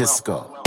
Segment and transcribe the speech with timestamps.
[0.00, 0.59] disco.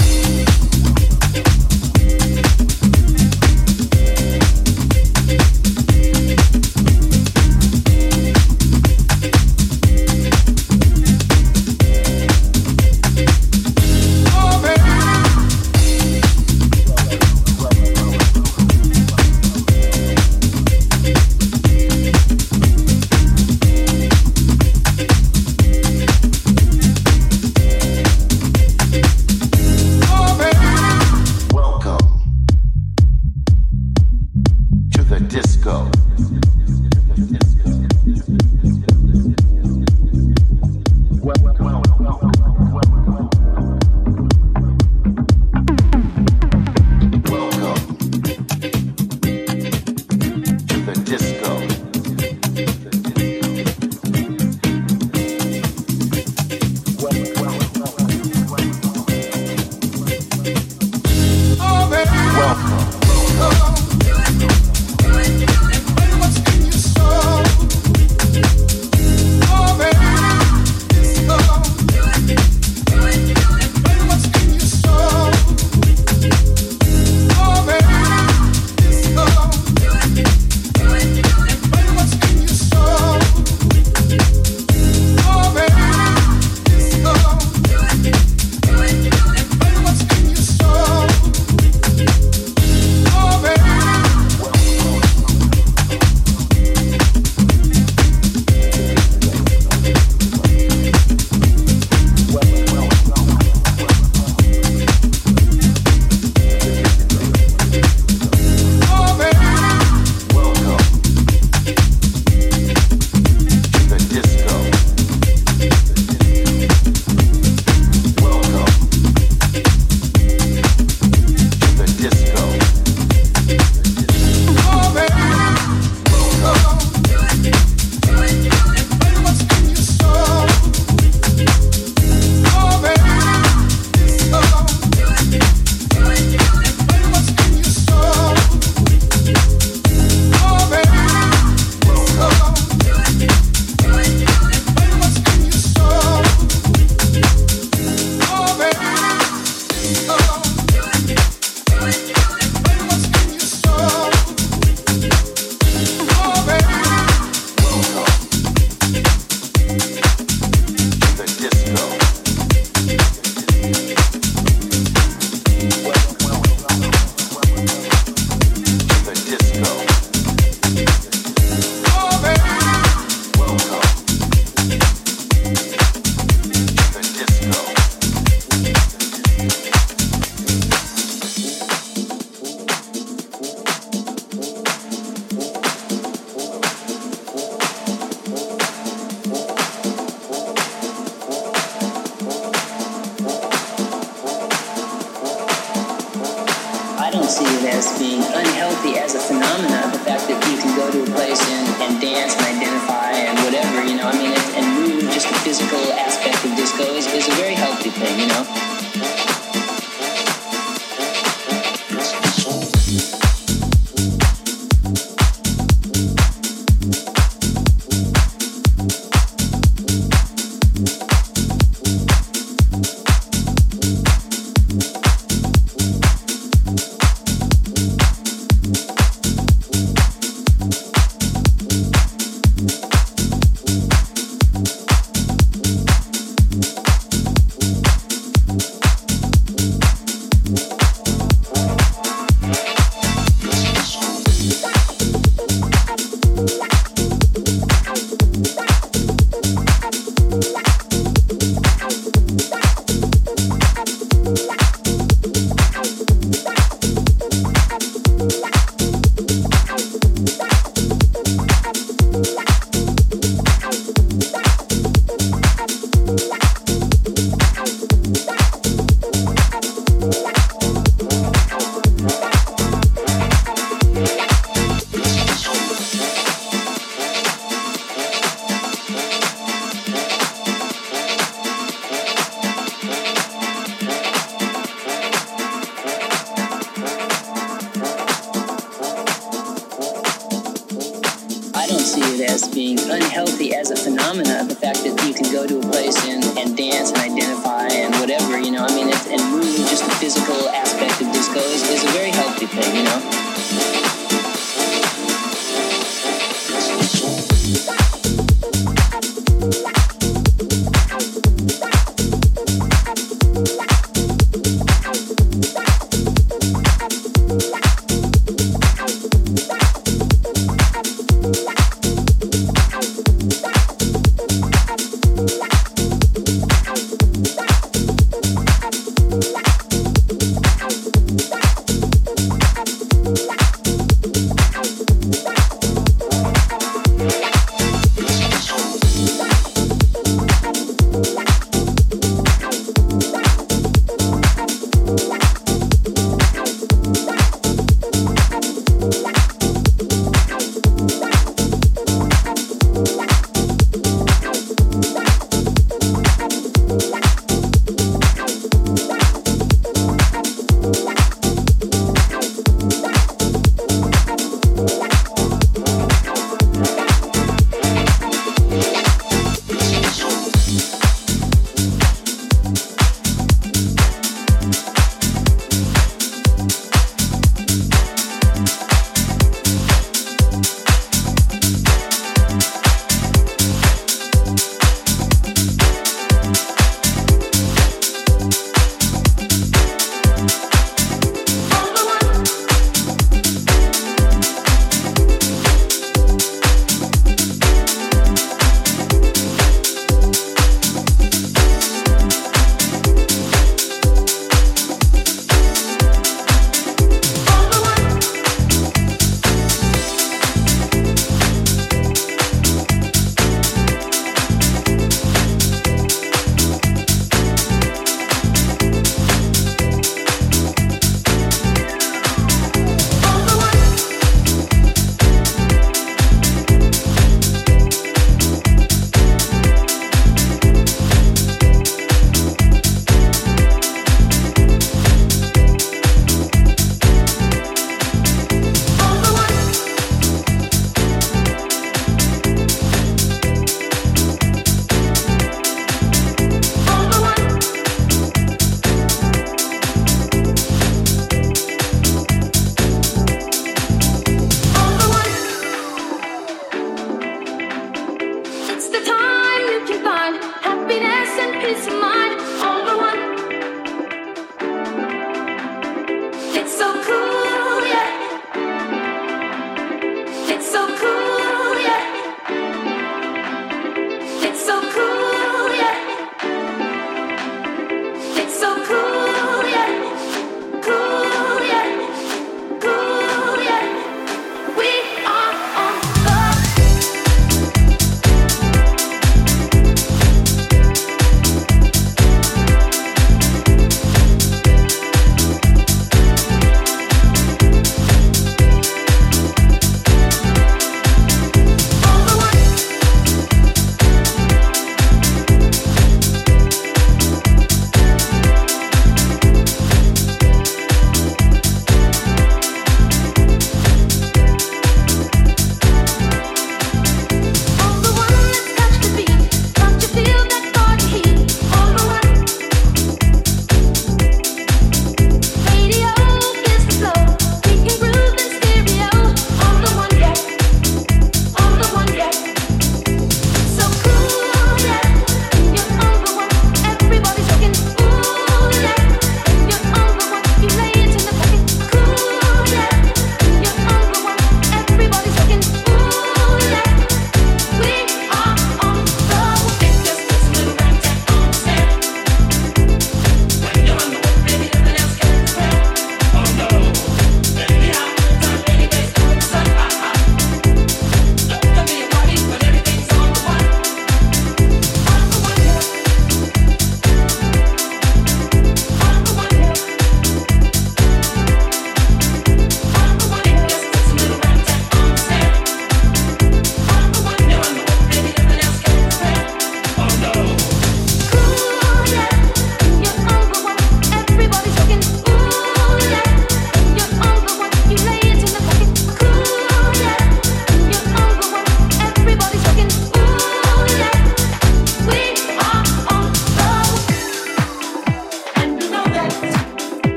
[461.45, 462.02] It's mine.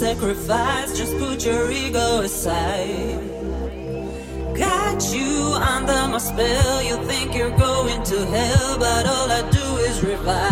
[0.00, 0.96] sacrifice.
[0.96, 3.20] Just put your ego aside.
[4.56, 6.82] Got you under my spell.
[6.82, 10.49] You think you're going to hell, but all I do is revive.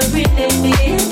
[0.00, 0.10] Some
[0.60, 1.03] me.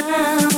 [0.00, 0.49] Been